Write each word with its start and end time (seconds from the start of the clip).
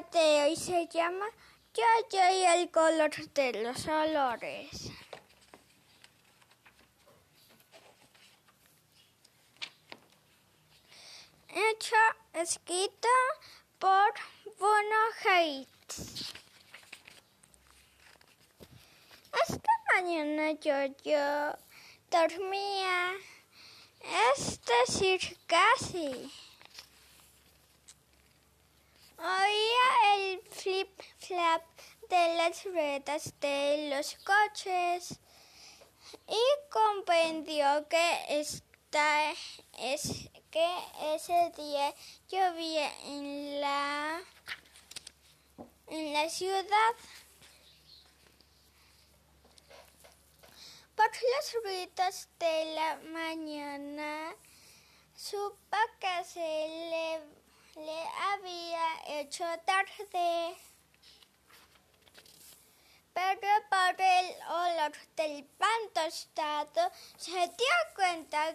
de 0.00 0.42
hoy 0.42 0.56
se 0.56 0.88
llama 0.88 1.26
Yo, 1.72 1.84
yo 2.10 2.18
y 2.18 2.44
el 2.44 2.70
color 2.70 3.10
de 3.32 3.62
los 3.62 3.86
olores. 3.86 4.90
Hecho, 11.48 11.94
escrito 12.32 13.08
por 13.78 14.12
Bruno 14.58 14.96
Haitz. 15.24 16.32
Esta 19.48 19.72
mañana 19.94 20.52
yo, 20.60 20.86
yo 21.04 21.56
dormía, 22.10 23.12
es 24.34 24.60
decir, 24.64 25.38
casi. 25.46 26.32
Oía 29.18 30.16
el 30.16 30.40
flip-flap 30.50 31.62
de 32.08 32.36
las 32.36 32.64
ruedas 32.64 33.32
de 33.40 33.90
los 33.94 34.16
coches 34.24 35.18
y 36.28 36.70
comprendió 36.70 37.88
que 37.88 38.24
esta 38.28 39.32
es 39.78 40.28
que 40.50 40.68
ese 41.14 41.52
día 41.56 41.94
llovía 42.28 42.92
en 43.04 43.60
la 43.60 44.20
en 45.88 46.12
la 46.12 46.28
ciudad. 46.28 46.94
Por 50.96 51.06
los 51.06 51.64
ruidos 51.64 52.28
de 52.38 52.74
la 52.74 52.96
mañana 52.96 54.34
supo 55.14 55.76
que 56.00 56.24
se 56.24 56.40
le 56.40 57.20
le 57.76 58.08
había 58.32 59.20
hecho 59.20 59.44
tarde. 59.64 60.56
Pero 63.12 63.48
por 63.70 64.00
el 64.00 64.36
olor 64.48 64.92
del 65.16 65.44
pan 65.44 65.80
tostado 65.92 66.90
se 67.16 67.30
dio 67.30 67.76
cuenta 67.94 68.52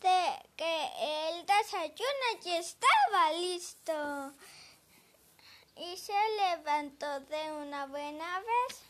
de 0.00 0.48
que 0.56 1.30
el 1.30 1.46
desayuno 1.46 2.40
ya 2.42 2.58
estaba 2.58 3.32
listo. 3.32 4.34
Y 5.76 5.96
se 5.96 6.12
levantó 6.36 7.20
de 7.20 7.52
una 7.52 7.86
buena 7.86 8.40
vez. 8.40 8.82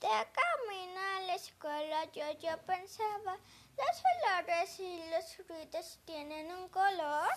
De 0.00 0.08
camino 0.08 1.00
a 1.00 1.20
la 1.20 1.34
escuela 1.34 2.04
yo, 2.12 2.30
yo 2.38 2.58
pensaba, 2.66 3.38
los 3.76 4.02
olores 4.14 4.78
y 4.78 5.02
los 5.10 5.48
ruidos 5.48 5.98
tienen 6.04 6.52
un 6.52 6.68
color. 6.68 7.28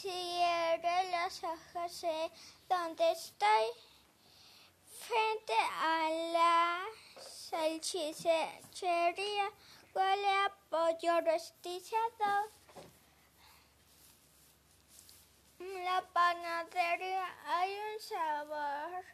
Cierre 0.00 1.10
los 1.10 1.44
ojos, 1.44 1.92
sé 1.92 2.30
dónde 2.68 3.12
estoy. 3.12 3.66
Frente 5.06 5.54
a 5.80 6.10
la 6.32 6.84
salchichería 7.48 8.56
huele 9.94 10.30
a 10.30 10.52
pollo 10.68 11.20
rostizado. 11.22 12.50
La 15.58 16.02
panadería 16.12 17.26
hay 17.46 17.78
un 17.78 18.00
sabor, 18.00 19.04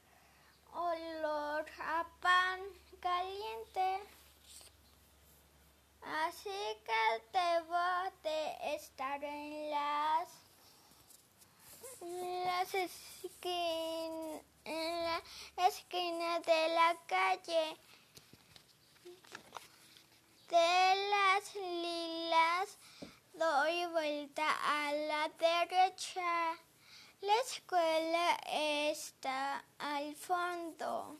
olor 0.72 1.66
a 1.80 2.04
pan 2.20 2.60
caliente. 3.00 4.00
Así 6.04 6.60
que 6.84 7.22
debo 7.32 8.10
de 8.24 8.74
estar 8.74 9.22
en 9.22 9.70
las, 9.70 10.28
las 12.62 12.74
en 14.64 15.04
la 15.04 15.20
esquina 15.66 16.38
de 16.38 16.68
la 16.68 16.96
calle 17.08 17.76
de 20.48 21.10
las 21.10 21.54
lilas. 21.56 22.78
Doy 23.32 23.86
vuelta 23.86 24.46
a 24.64 24.92
la 24.92 25.28
derecha. 25.30 26.56
La 27.20 27.34
escuela 27.48 28.38
está 28.46 29.64
al 29.78 30.14
fondo. 30.14 31.18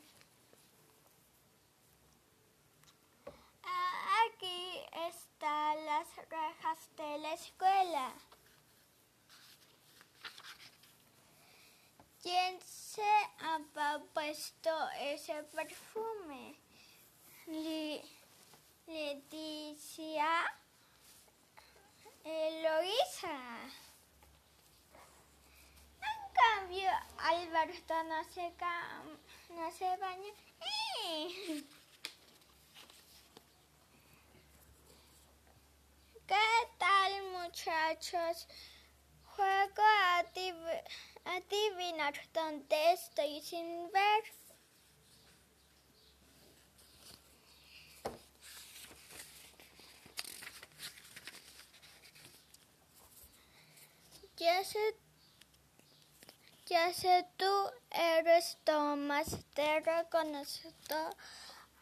Aquí 4.27 4.79
están 5.09 5.85
las 5.85 6.07
rejas 6.29 6.89
de 6.95 7.17
la 7.17 7.33
escuela. 7.33 7.72
Ese 15.11 15.43
perfume? 15.43 16.55
Le, 17.47 18.01
Leticia 18.87 20.53
Eloisa. 22.23 23.37
En 26.01 26.33
cambio, 26.33 26.89
Alberto 27.17 28.03
no 28.03 28.23
se, 28.23 28.53
no 29.49 29.71
se 29.71 29.97
baña. 29.97 30.33
¡Eh! 30.61 31.63
¿Qué 36.25 36.35
tal 36.77 37.23
muchachos? 37.31 38.47
Juego 39.35 39.83
a 39.83 40.23
adivinar 41.25 42.13
dónde 42.33 42.93
estoy 42.93 43.41
sin 43.41 43.91
ver. 43.91 44.42
Ya 54.43 54.61
sé, 54.61 54.95
ya 56.65 56.93
sé 56.93 57.25
tú 57.37 57.71
eres 57.91 58.57
Tomás, 58.65 59.37
te 59.53 59.79
reconozco, 59.79 60.99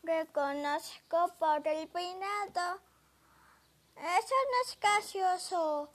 reconozco 0.04 1.34
por 1.40 1.68
el 1.68 1.88
peinado. 1.88 2.80
Eso 3.96 4.36
no 4.52 4.58
es 4.64 4.80
gracioso. 4.80 5.90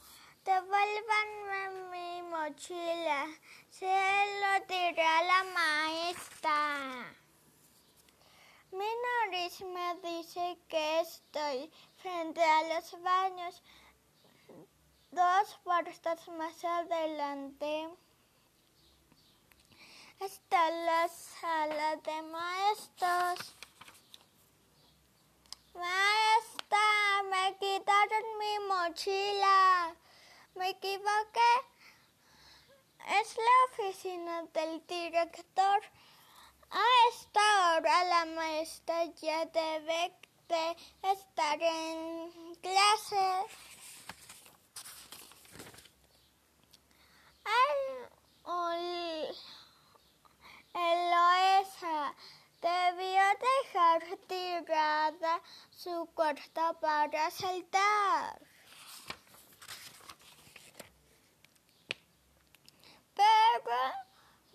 Devuélvanme 0.45 1.63
mi 1.93 2.23
mochila. 2.23 3.29
Se 3.71 3.87
lo 4.41 4.67
diré 4.67 5.07
a 5.07 5.23
la 5.23 5.45
maestra. 5.45 7.15
Mi 8.73 8.91
nariz 9.07 9.61
me 9.61 9.95
dice 10.03 10.59
que 10.69 11.01
estoy 11.03 11.71
frente 12.03 12.43
a 12.43 12.75
los 12.75 13.01
baños. 13.03 13.63
Dos 15.17 15.59
puertas 15.65 16.29
más 16.29 16.63
adelante 16.63 17.89
está 20.21 20.69
la 20.69 21.09
sala 21.09 21.97
de 21.97 22.23
maestros. 22.23 23.55
Maestra, 25.73 27.23
me 27.31 27.57
quitaron 27.57 28.39
mi 28.39 28.59
mochila. 28.69 29.95
Me 30.55 30.69
equivoqué. 30.69 31.53
Es 33.19 33.39
la 33.39 33.57
oficina 33.71 34.43
del 34.53 34.87
director. 34.87 35.81
A 36.71 36.85
esta 37.11 37.79
hora 37.79 38.05
la 38.05 38.25
maestra 38.27 39.07
ya 39.23 39.47
debe 39.47 40.13
de 40.47 40.77
estar 41.11 41.63
en 41.63 42.55
clase. 42.57 43.66
El, 47.47 49.37
el 50.75 51.13
OESA 51.13 52.15
debió 52.61 53.23
dejar 53.47 54.03
tirada 54.27 55.41
su 55.71 56.09
cuerda 56.15 56.73
para 56.81 57.31
saltar. 57.31 58.41
Pero 63.15 63.81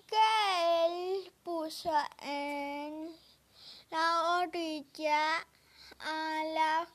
que 0.08 0.86
él 0.86 1.34
puso 1.44 1.92
en 2.20 3.16
la 3.90 4.40
orilla 4.40 5.46
a 6.00 6.44
la 6.54 6.88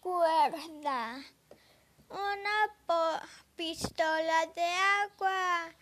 cuerda 0.00 1.22
una 2.08 2.76
pistola 3.58 4.46
de 4.54 4.70
agua 5.02 5.74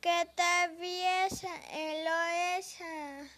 que 0.00 0.08
atraviesa 0.08 1.52
el 1.72 2.06
oesa. 2.06 3.28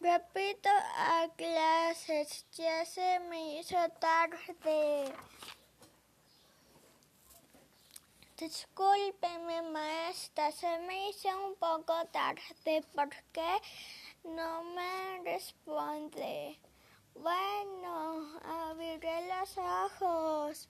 Repito 0.00 0.68
a 0.96 1.28
clases, 1.36 2.46
ya 2.52 2.84
se 2.86 3.18
me 3.28 3.58
hizo 3.58 3.76
tarde. 3.98 5.12
Discúlpeme, 8.36 9.62
maestra, 9.62 10.52
se 10.52 10.78
me 10.86 11.10
hizo 11.10 11.28
un 11.48 11.56
poco 11.56 11.94
tarde 12.12 12.84
porque 12.94 13.60
no 14.22 14.62
me 14.62 15.20
responde. 15.24 16.60
Bueno, 17.14 18.40
abriré 18.42 19.28
los 19.28 19.58
ojos. 19.58 20.68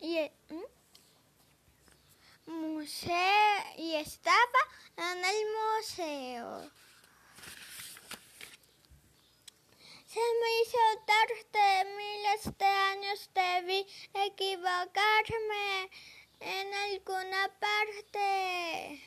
Y, 0.00 0.30
¿Mm? 0.50 0.64
museo 2.46 3.62
y 3.76 3.94
estaba 3.94 4.60
en 4.96 5.24
el 5.24 5.46
museo. 5.56 6.70
Se 10.06 10.20
me 10.20 10.62
hizo 10.62 10.78
tarde, 11.06 11.84
miles 11.96 12.58
de 12.58 12.64
años 12.64 13.30
debí 13.34 13.86
equivocarme 14.14 15.90
en 16.40 16.74
alguna 16.74 17.50
parte. 17.58 19.02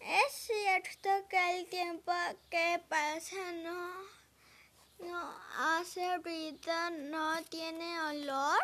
Es 0.00 0.32
cierto 0.32 1.08
que 1.28 1.58
el 1.58 1.66
tiempo 1.66 2.12
pasa 3.14 3.36
no, 3.62 5.06
no 5.06 5.34
hace 5.56 6.18
ruido, 6.18 6.90
no 7.10 7.40
tiene 7.48 8.00
olor. 8.10 8.58